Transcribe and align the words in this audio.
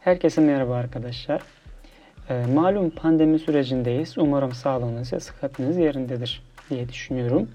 Herkese 0.00 0.40
merhaba 0.40 0.74
arkadaşlar. 0.74 1.42
E, 2.28 2.46
malum 2.54 2.90
pandemi 2.90 3.38
sürecindeyiz. 3.38 4.18
Umarım 4.18 4.52
sağlığınız 4.52 5.12
ve 5.12 5.20
sıhhatiniz 5.20 5.76
yerindedir 5.76 6.42
diye 6.70 6.88
düşünüyorum. 6.88 7.50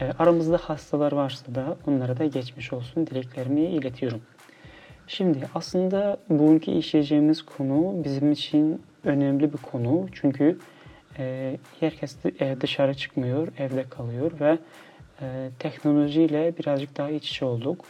E, 0.00 0.04
aramızda 0.18 0.56
hastalar 0.56 1.12
varsa 1.12 1.54
da 1.54 1.76
onlara 1.86 2.18
da 2.18 2.26
geçmiş 2.26 2.72
olsun 2.72 3.06
dileklerimi 3.06 3.60
iletiyorum. 3.60 4.22
Şimdi 5.06 5.48
aslında 5.54 6.16
bugünkü 6.28 6.70
işleyeceğimiz 6.70 7.42
konu 7.42 8.04
bizim 8.04 8.32
için 8.32 8.82
önemli 9.04 9.52
bir 9.52 9.58
konu. 9.58 10.08
Çünkü 10.12 10.58
e, 11.18 11.56
herkes 11.80 12.16
e, 12.40 12.56
dışarı 12.60 12.94
çıkmıyor, 12.94 13.48
evde 13.58 13.84
kalıyor 13.88 14.32
ve 14.40 14.58
e, 15.20 15.50
teknolojiyle 15.58 16.54
birazcık 16.58 16.96
daha 16.96 17.10
iç 17.10 17.30
içe 17.30 17.44
olduk 17.44 17.84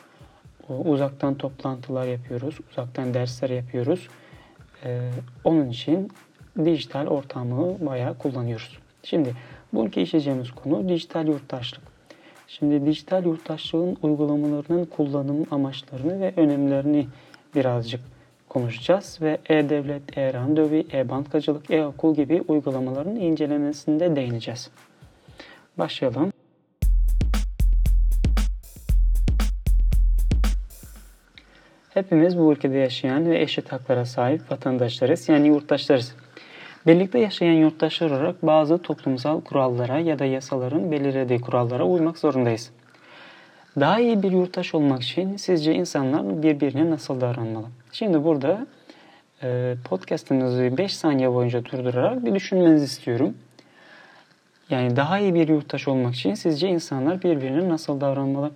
uzaktan 0.74 1.34
toplantılar 1.34 2.06
yapıyoruz, 2.06 2.58
uzaktan 2.70 3.14
dersler 3.14 3.50
yapıyoruz. 3.50 4.08
Ee, 4.84 5.10
onun 5.44 5.70
için 5.70 6.10
dijital 6.64 7.06
ortamı 7.06 7.86
bayağı 7.86 8.18
kullanıyoruz. 8.18 8.78
Şimdi 9.02 9.34
bugünkü 9.72 10.00
işleyeceğimiz 10.00 10.50
konu 10.50 10.88
dijital 10.88 11.26
yurttaşlık. 11.26 11.82
Şimdi 12.48 12.86
dijital 12.86 13.24
yurttaşlığın 13.24 13.96
uygulamalarının 14.02 14.84
kullanım 14.84 15.46
amaçlarını 15.50 16.20
ve 16.20 16.32
önemlerini 16.36 17.06
birazcık 17.54 18.00
konuşacağız 18.48 19.18
ve 19.22 19.38
e-devlet, 19.48 20.18
e-randevu, 20.18 20.84
e-bankacılık, 20.92 21.70
e-okul 21.70 22.14
gibi 22.14 22.42
uygulamaların 22.48 23.16
incelemesinde 23.16 24.16
değineceğiz. 24.16 24.70
Başlayalım. 25.78 26.32
Hepimiz 32.00 32.38
bu 32.38 32.52
ülkede 32.52 32.76
yaşayan 32.78 33.30
ve 33.30 33.40
eşit 33.40 33.72
haklara 33.72 34.04
sahip 34.04 34.50
vatandaşlarız 34.50 35.28
yani 35.28 35.48
yurttaşlarız. 35.48 36.14
Birlikte 36.86 37.18
yaşayan 37.18 37.52
yurttaşlar 37.52 38.10
olarak 38.10 38.46
bazı 38.46 38.78
toplumsal 38.78 39.40
kurallara 39.40 39.98
ya 39.98 40.18
da 40.18 40.24
yasaların 40.24 40.92
belirlediği 40.92 41.40
kurallara 41.40 41.84
uymak 41.84 42.18
zorundayız. 42.18 42.70
Daha 43.80 44.00
iyi 44.00 44.22
bir 44.22 44.32
yurttaş 44.32 44.74
olmak 44.74 45.02
için 45.02 45.36
sizce 45.36 45.74
insanlar 45.74 46.42
birbirine 46.42 46.90
nasıl 46.90 47.20
davranmalı? 47.20 47.66
Şimdi 47.92 48.24
burada 48.24 48.66
e, 49.42 49.74
podcastımızı 49.84 50.78
5 50.78 50.96
saniye 50.96 51.32
boyunca 51.32 51.64
durdurarak 51.64 52.24
bir 52.24 52.34
düşünmenizi 52.34 52.84
istiyorum. 52.84 53.34
Yani 54.70 54.96
daha 54.96 55.18
iyi 55.18 55.34
bir 55.34 55.48
yurttaş 55.48 55.88
olmak 55.88 56.14
için 56.14 56.34
sizce 56.34 56.68
insanlar 56.68 57.22
birbirine 57.22 57.68
nasıl 57.68 58.00
davranmalı? 58.00 58.50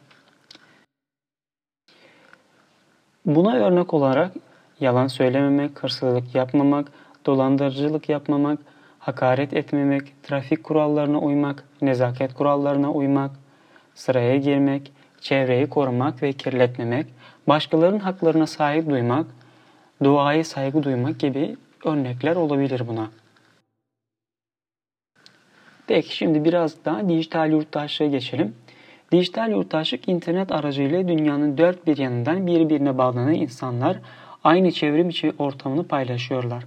Buna 3.27 3.57
örnek 3.57 3.95
olarak 3.95 4.33
yalan 4.81 5.07
söylememek, 5.07 5.83
hırsızlık 5.83 6.35
yapmamak, 6.35 6.93
dolandırıcılık 7.27 8.09
yapmamak, 8.09 8.59
hakaret 8.99 9.53
etmemek, 9.53 10.23
trafik 10.23 10.65
kurallarına 10.65 11.19
uymak, 11.19 11.65
nezaket 11.83 12.35
kurallarına 12.35 12.93
uymak, 12.93 13.31
sıraya 13.95 14.37
girmek, 14.37 14.93
çevreyi 15.21 15.69
korumak 15.69 16.23
ve 16.23 16.33
kirletmemek, 16.33 17.07
başkalarının 17.49 17.99
haklarına 17.99 18.47
sahip 18.47 18.91
duymak, 18.91 19.27
duaya 20.03 20.45
saygı 20.45 20.83
duymak 20.83 21.19
gibi 21.19 21.57
örnekler 21.85 22.37
olabilir 22.37 22.83
buna. 22.89 23.11
Peki 25.87 26.17
şimdi 26.17 26.45
biraz 26.45 26.85
daha 26.85 27.09
dijital 27.09 27.51
yurttaşlığa 27.51 28.09
geçelim. 28.09 28.55
Dijital 29.15 29.51
yurttaşlık 29.51 30.09
internet 30.09 30.53
aracıyla 30.53 31.09
dünyanın 31.09 31.59
dört 31.59 31.87
bir 31.87 31.97
yanından 31.97 32.47
birbirine 32.47 32.99
bağlanan 32.99 33.35
insanlar 33.35 33.97
aynı 34.45 34.73
çevrim 34.73 35.09
içi 35.09 35.33
ortamını 35.39 35.89
paylaşıyorlar. 35.89 36.65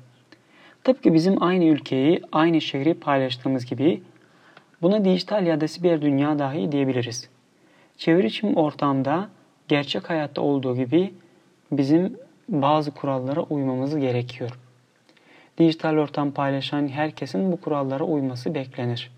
Tıpkı 0.83 1.13
bizim 1.13 1.43
aynı 1.43 1.65
ülkeyi, 1.65 2.21
aynı 2.31 2.61
şehri 2.61 2.93
paylaştığımız 2.93 3.65
gibi 3.65 4.01
buna 4.81 5.05
dijital 5.05 5.47
ya 5.47 5.61
da 5.61 5.67
siber 5.67 6.01
dünya 6.01 6.39
dahi 6.39 6.71
diyebiliriz. 6.71 7.29
Çevrim 7.97 8.57
ortamda 8.57 9.29
gerçek 9.67 10.09
hayatta 10.09 10.41
olduğu 10.41 10.75
gibi 10.75 11.13
bizim 11.71 12.17
bazı 12.49 12.91
kurallara 12.91 13.41
uymamız 13.41 13.97
gerekiyor. 13.97 14.59
Dijital 15.57 15.97
ortam 15.97 16.31
paylaşan 16.31 16.87
herkesin 16.87 17.51
bu 17.51 17.61
kurallara 17.61 18.03
uyması 18.03 18.55
beklenir. 18.55 19.11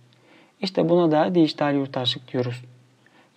İşte 0.61 0.89
buna 0.89 1.11
da 1.11 1.35
dijital 1.35 1.75
yurttaşlık 1.75 2.33
diyoruz. 2.33 2.61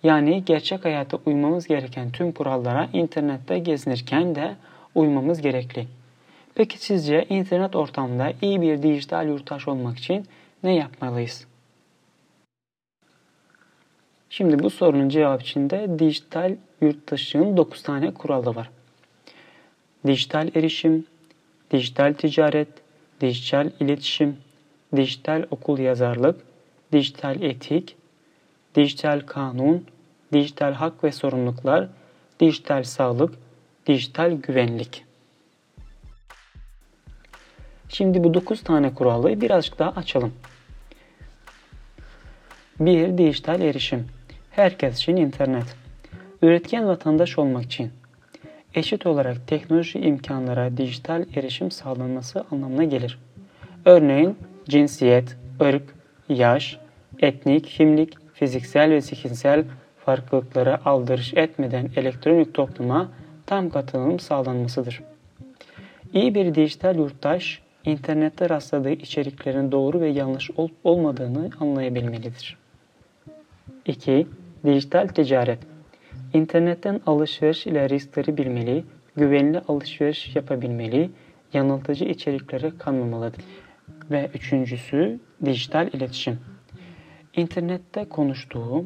Yani 0.03 0.45
gerçek 0.45 0.85
hayata 0.85 1.17
uymamız 1.25 1.67
gereken 1.67 2.11
tüm 2.11 2.31
kurallara 2.31 2.89
internette 2.93 3.59
gezinirken 3.59 4.35
de 4.35 4.55
uymamız 4.95 5.41
gerekli. 5.41 5.87
Peki 6.55 6.79
sizce 6.79 7.25
internet 7.29 7.75
ortamında 7.75 8.33
iyi 8.41 8.61
bir 8.61 8.83
dijital 8.83 9.27
yurttaş 9.27 9.67
olmak 9.67 9.97
için 9.97 10.25
ne 10.63 10.75
yapmalıyız? 10.75 11.47
Şimdi 14.29 14.59
bu 14.59 14.69
sorunun 14.69 15.09
cevabı 15.09 15.41
içinde 15.41 15.99
dijital 15.99 16.55
yurttaşlığın 16.81 17.57
9 17.57 17.83
tane 17.83 18.13
kuralı 18.13 18.55
var. 18.55 18.69
Dijital 20.07 20.49
erişim, 20.55 21.05
dijital 21.71 22.13
ticaret, 22.13 22.67
dijital 23.21 23.69
iletişim, 23.79 24.37
dijital 24.95 25.45
okul 25.51 25.79
yazarlık, 25.79 26.41
dijital 26.91 27.41
etik, 27.41 27.95
dijital 28.75 29.19
kanun, 29.19 29.85
dijital 30.33 30.73
hak 30.73 31.03
ve 31.03 31.11
sorumluluklar, 31.11 31.87
dijital 32.39 32.83
sağlık, 32.83 33.33
dijital 33.87 34.31
güvenlik. 34.31 35.05
Şimdi 37.89 38.23
bu 38.23 38.33
9 38.33 38.63
tane 38.63 38.93
kuralı 38.93 39.41
birazcık 39.41 39.79
daha 39.79 39.89
açalım. 39.89 40.33
1. 42.79 43.17
Dijital 43.17 43.61
erişim. 43.61 44.07
Herkes 44.51 44.97
için 44.97 45.15
internet. 45.15 45.75
Üretken 46.41 46.87
vatandaş 46.87 47.39
olmak 47.39 47.63
için 47.63 47.91
eşit 48.75 49.05
olarak 49.05 49.47
teknoloji 49.47 49.99
imkanlara 49.99 50.77
dijital 50.77 51.25
erişim 51.35 51.71
sağlanması 51.71 52.45
anlamına 52.51 52.83
gelir. 52.83 53.19
Örneğin 53.85 54.37
cinsiyet, 54.69 55.37
ırk, 55.61 55.83
yaş, 56.29 56.79
etnik, 57.19 57.65
kimlik, 57.65 58.13
fiziksel 58.33 58.91
ve 58.91 59.01
zihinsel 59.01 59.65
farklılıklara 60.05 60.81
aldırış 60.85 61.33
etmeden 61.33 61.89
elektronik 61.95 62.53
topluma 62.53 63.11
tam 63.45 63.69
katılım 63.69 64.19
sağlanmasıdır. 64.19 65.03
İyi 66.13 66.35
bir 66.35 66.55
dijital 66.55 66.95
yurttaş, 66.95 67.61
internette 67.85 68.49
rastladığı 68.49 68.91
içeriklerin 68.91 69.71
doğru 69.71 70.01
ve 70.01 70.09
yanlış 70.09 70.51
olup 70.51 70.75
olmadığını 70.83 71.49
anlayabilmelidir. 71.59 72.57
2. 73.85 74.27
Dijital 74.65 75.07
ticaret 75.07 75.59
İnternetten 76.33 77.01
alışveriş 77.05 77.67
ile 77.67 77.89
riskleri 77.89 78.37
bilmeli, 78.37 78.83
güvenli 79.15 79.59
alışveriş 79.67 80.35
yapabilmeli, 80.35 81.09
yanıltıcı 81.53 82.05
içeriklere 82.05 82.71
kanmamalıdır. 82.77 83.43
Ve 84.11 84.29
üçüncüsü 84.33 85.19
dijital 85.45 85.87
iletişim. 85.87 86.39
İnternette 87.35 88.05
konuştuğu, 88.05 88.85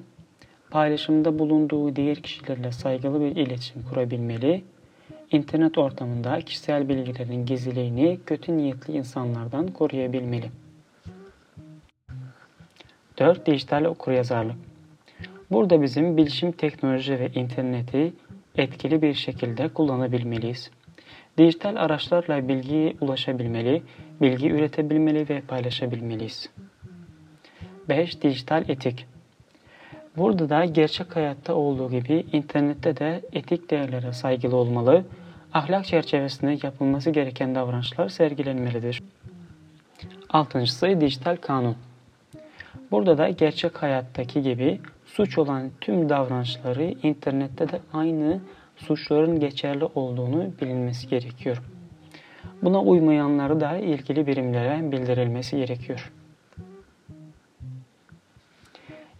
paylaşımda 0.71 1.39
bulunduğu 1.39 1.95
diğer 1.95 2.17
kişilerle 2.17 2.71
saygılı 2.71 3.21
bir 3.21 3.35
iletişim 3.35 3.83
kurabilmeli, 3.83 4.63
internet 5.31 5.77
ortamında 5.77 6.41
kişisel 6.41 6.89
bilgilerin 6.89 7.45
gizliliğini 7.45 8.19
kötü 8.25 8.57
niyetli 8.57 8.93
insanlardan 8.93 9.67
koruyabilmeli. 9.67 10.49
4. 13.19 13.45
Dijital 13.45 13.85
okuryazarlık 13.85 14.55
Burada 15.51 15.81
bizim 15.81 16.17
bilişim 16.17 16.51
teknoloji 16.51 17.19
ve 17.19 17.31
interneti 17.35 18.13
etkili 18.55 19.01
bir 19.01 19.13
şekilde 19.13 19.67
kullanabilmeliyiz. 19.67 20.71
Dijital 21.37 21.75
araçlarla 21.75 22.47
bilgiye 22.47 22.95
ulaşabilmeli, 23.01 23.83
bilgi 24.21 24.49
üretebilmeli 24.49 25.29
ve 25.29 25.41
paylaşabilmeliyiz. 25.41 26.49
5. 27.89 28.21
Dijital 28.21 28.69
etik 28.69 29.05
Burada 30.17 30.49
da 30.49 30.65
gerçek 30.65 31.15
hayatta 31.15 31.53
olduğu 31.53 31.91
gibi 31.91 32.25
internette 32.33 32.97
de 32.97 33.21
etik 33.33 33.69
değerlere 33.69 34.13
saygılı 34.13 34.55
olmalı, 34.55 35.03
ahlak 35.53 35.85
çerçevesinde 35.85 36.57
yapılması 36.63 37.09
gereken 37.09 37.55
davranışlar 37.55 38.09
sergilenmelidir. 38.09 39.03
Altıncısı 40.29 41.01
dijital 41.01 41.35
kanun. 41.35 41.75
Burada 42.91 43.17
da 43.17 43.29
gerçek 43.29 43.83
hayattaki 43.83 44.41
gibi 44.41 44.81
suç 45.05 45.37
olan 45.37 45.71
tüm 45.81 46.09
davranışları 46.09 46.83
internette 46.83 47.69
de 47.69 47.79
aynı 47.93 48.39
suçların 48.77 49.39
geçerli 49.39 49.85
olduğunu 49.85 50.51
bilinmesi 50.61 51.07
gerekiyor. 51.07 51.61
Buna 52.61 52.81
uymayanları 52.81 53.59
da 53.59 53.77
ilgili 53.77 54.27
birimlere 54.27 54.91
bildirilmesi 54.91 55.57
gerekiyor. 55.57 56.11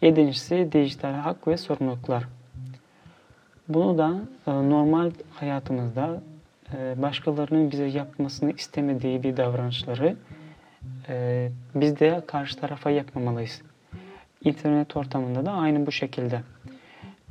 Yedincisi 0.01 0.69
dijital 0.71 1.13
hak 1.13 1.47
ve 1.47 1.57
sorumluluklar. 1.57 2.23
Bunu 3.67 3.97
da 3.97 4.21
e, 4.47 4.51
normal 4.51 5.11
hayatımızda 5.33 6.21
e, 6.73 7.01
başkalarının 7.01 7.71
bize 7.71 7.85
yapmasını 7.85 8.51
istemediği 8.51 9.23
bir 9.23 9.37
davranışları 9.37 10.15
e, 11.09 11.49
biz 11.75 11.99
de 11.99 12.21
karşı 12.27 12.59
tarafa 12.59 12.89
yapmamalıyız. 12.89 13.61
İnternet 14.43 14.97
ortamında 14.97 15.45
da 15.45 15.51
aynı 15.51 15.85
bu 15.85 15.91
şekilde. 15.91 16.41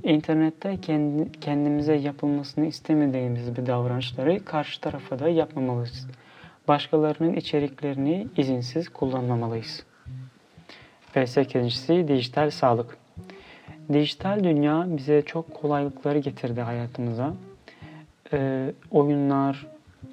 İnternette 0.03 0.81
kendi, 0.81 1.33
kendimize 1.41 1.95
yapılmasını 1.95 2.67
istemediğimiz 2.67 3.57
bir 3.57 3.67
davranışları 3.67 4.45
karşı 4.45 4.81
tarafa 4.81 5.19
da 5.19 5.29
yapmamalıyız. 5.29 6.07
Başkalarının 6.69 7.35
içeriklerini 7.35 8.29
izinsiz 8.37 8.89
kullanmamalıyız. 8.89 9.85
Ve 11.17 11.27
sekizincisi 11.27 12.09
dijital 12.09 12.51
sağlık. 12.51 12.99
Dijital 13.93 14.45
dünya 14.45 14.87
bize 14.89 15.23
çok 15.23 15.55
kolaylıkları 15.55 16.19
getirdi 16.19 16.61
hayatımıza. 16.61 17.35
Ee, 18.33 18.73
oyunlar, 18.91 19.67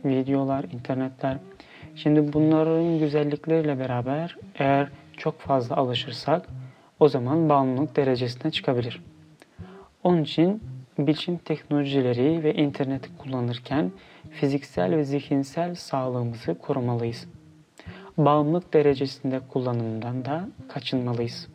videolar, 0.05 0.63
internetler. 0.63 1.37
Şimdi 1.95 2.33
bunların 2.33 2.99
güzellikleriyle 2.99 3.79
beraber 3.79 4.37
eğer 4.55 4.89
çok 5.17 5.39
fazla 5.39 5.75
alışırsak 5.75 6.47
o 6.99 7.07
zaman 7.07 7.49
bağımlılık 7.49 7.95
derecesine 7.95 8.51
çıkabilir. 8.51 9.03
Onun 10.03 10.23
için 10.23 10.63
bilişim 10.97 11.37
teknolojileri 11.37 12.43
ve 12.43 12.53
interneti 12.53 13.17
kullanırken 13.17 13.91
fiziksel 14.31 14.95
ve 14.95 15.03
zihinsel 15.03 15.75
sağlığımızı 15.75 16.57
korumalıyız. 16.57 17.27
Bağımlılık 18.17 18.73
derecesinde 18.73 19.39
kullanımından 19.49 20.25
da 20.25 20.49
kaçınmalıyız. 20.67 21.47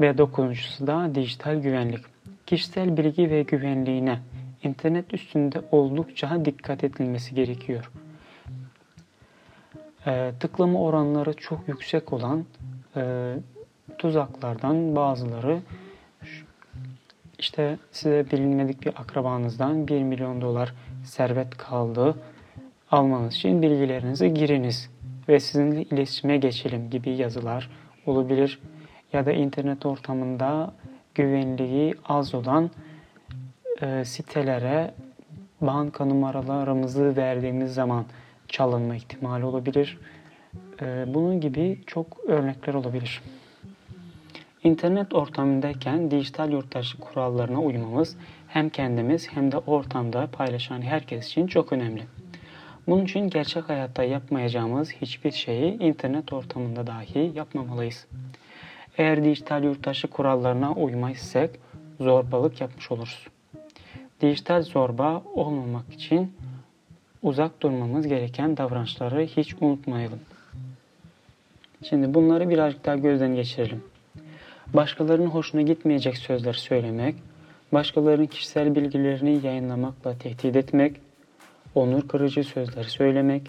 Ve 0.00 0.18
dokuzuncusu 0.18 0.86
da 0.86 1.14
dijital 1.14 1.56
güvenlik. 1.56 2.04
Kişisel 2.46 2.96
bilgi 2.96 3.30
ve 3.30 3.42
güvenliğine 3.42 4.18
internet 4.62 5.14
üstünde 5.14 5.62
oldukça 5.72 6.44
dikkat 6.44 6.84
edilmesi 6.84 7.34
gerekiyor. 7.34 7.90
E, 10.06 10.32
tıklama 10.40 10.80
oranları 10.80 11.32
çok 11.32 11.68
yüksek 11.68 12.12
olan 12.12 12.44
e, 12.96 13.34
tuzaklardan 13.98 14.96
bazıları 14.96 15.60
işte 17.38 17.78
size 17.92 18.26
bilinmedik 18.32 18.82
bir 18.82 19.00
akrabanızdan 19.00 19.88
1 19.88 20.02
milyon 20.02 20.40
dolar 20.40 20.74
servet 21.04 21.56
kaldı. 21.56 22.14
Almanız 22.90 23.34
için 23.34 23.62
bilgilerinizi 23.62 24.34
giriniz 24.34 24.90
ve 25.28 25.40
sizinle 25.40 25.82
iletişime 25.82 26.36
geçelim 26.36 26.90
gibi 26.90 27.10
yazılar 27.10 27.70
olabilir. 28.06 28.60
Ya 29.12 29.26
da 29.26 29.32
internet 29.32 29.86
ortamında 29.86 30.74
güvenliği 31.14 31.94
az 32.04 32.34
olan 32.34 32.70
e, 33.82 34.04
sitelere 34.04 34.94
banka 35.60 36.04
numaralarımızı 36.04 37.16
verdiğimiz 37.16 37.74
zaman 37.74 38.04
çalınma 38.48 38.96
ihtimali 38.96 39.44
olabilir. 39.44 39.98
E, 40.82 41.04
bunun 41.14 41.40
gibi 41.40 41.80
çok 41.86 42.18
örnekler 42.26 42.74
olabilir. 42.74 43.22
İnternet 44.64 45.14
ortamındayken 45.14 46.10
dijital 46.10 46.52
yurttaşlık 46.52 47.00
kurallarına 47.00 47.60
uymamız 47.60 48.16
hem 48.48 48.68
kendimiz 48.68 49.28
hem 49.28 49.52
de 49.52 49.58
ortamda 49.58 50.26
paylaşan 50.32 50.82
herkes 50.82 51.28
için 51.28 51.46
çok 51.46 51.72
önemli. 51.72 52.02
Bunun 52.88 53.04
için 53.04 53.30
gerçek 53.30 53.68
hayatta 53.68 54.04
yapmayacağımız 54.04 54.92
hiçbir 54.92 55.30
şeyi 55.30 55.78
internet 55.78 56.32
ortamında 56.32 56.86
dahi 56.86 57.32
yapmamalıyız. 57.34 58.06
Eğer 58.98 59.24
dijital 59.24 59.64
yurttaşlık 59.64 60.10
kurallarına 60.10 60.72
uymazsak 60.72 61.50
zorbalık 62.00 62.60
yapmış 62.60 62.90
oluruz. 62.90 63.26
Dijital 64.20 64.62
zorba 64.62 65.22
olmamak 65.34 65.94
için 65.94 66.32
uzak 67.22 67.62
durmamız 67.62 68.06
gereken 68.06 68.56
davranışları 68.56 69.20
hiç 69.20 69.54
unutmayalım. 69.60 70.20
Şimdi 71.82 72.14
bunları 72.14 72.50
birazcık 72.50 72.84
daha 72.84 72.96
gözden 72.96 73.34
geçirelim. 73.34 73.82
Başkalarının 74.74 75.26
hoşuna 75.26 75.62
gitmeyecek 75.62 76.16
sözler 76.16 76.52
söylemek, 76.52 77.14
başkalarının 77.72 78.26
kişisel 78.26 78.74
bilgilerini 78.74 79.46
yayınlamakla 79.46 80.18
tehdit 80.18 80.56
etmek, 80.56 81.07
onur 81.78 82.08
kırıcı 82.08 82.44
sözler 82.44 82.84
söylemek, 82.84 83.42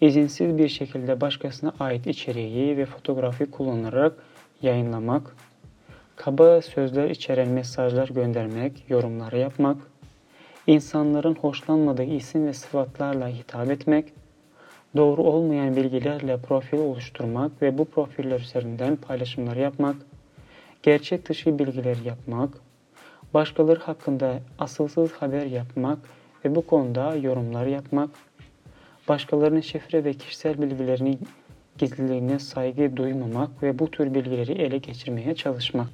izinsiz 0.00 0.58
bir 0.58 0.68
şekilde 0.68 1.20
başkasına 1.20 1.72
ait 1.80 2.06
içeriği 2.06 2.76
ve 2.76 2.86
fotoğrafı 2.86 3.50
kullanarak 3.50 4.12
yayınlamak, 4.62 5.36
kaba 6.16 6.62
sözler 6.62 7.10
içeren 7.10 7.48
mesajlar 7.48 8.08
göndermek, 8.08 8.84
yorumlar 8.88 9.32
yapmak, 9.32 9.76
insanların 10.66 11.34
hoşlanmadığı 11.34 12.04
isim 12.04 12.46
ve 12.46 12.52
sıfatlarla 12.52 13.28
hitap 13.28 13.70
etmek, 13.70 14.12
doğru 14.96 15.22
olmayan 15.22 15.76
bilgilerle 15.76 16.36
profil 16.36 16.78
oluşturmak 16.78 17.62
ve 17.62 17.78
bu 17.78 17.84
profiller 17.84 18.40
üzerinden 18.40 18.96
paylaşımlar 18.96 19.56
yapmak, 19.56 19.96
gerçek 20.82 21.28
dışı 21.28 21.58
bilgiler 21.58 21.96
yapmak, 22.04 22.50
başkaları 23.34 23.80
hakkında 23.80 24.38
asılsız 24.58 25.12
haber 25.12 25.46
yapmak 25.46 25.98
ve 26.48 26.54
bu 26.54 26.66
konuda 26.66 27.16
yorumlar 27.16 27.66
yapmak, 27.66 28.10
başkalarının 29.08 29.60
şifre 29.60 30.04
ve 30.04 30.14
kişisel 30.14 30.62
bilgilerini 30.62 31.18
gizliliğine 31.78 32.38
saygı 32.38 32.96
duymamak 32.96 33.62
ve 33.62 33.78
bu 33.78 33.90
tür 33.90 34.14
bilgileri 34.14 34.52
ele 34.52 34.78
geçirmeye 34.78 35.34
çalışmak. 35.34 35.86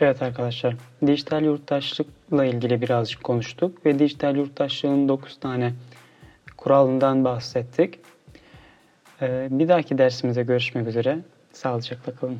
Evet 0.00 0.22
arkadaşlar, 0.22 0.76
dijital 1.06 1.44
yurttaşlıkla 1.44 2.44
ilgili 2.44 2.80
birazcık 2.80 3.24
konuştuk 3.24 3.86
ve 3.86 3.98
dijital 3.98 4.36
yurttaşlığın 4.36 5.08
9 5.08 5.40
tane 5.40 5.72
kuralından 6.56 7.24
bahsettik. 7.24 7.98
Ee, 9.22 9.48
bir 9.50 9.68
dahaki 9.68 9.98
dersimize 9.98 10.42
görüşmek 10.42 10.86
üzere. 10.86 11.18
Sağlıcakla 11.52 12.14
kalın. 12.14 12.38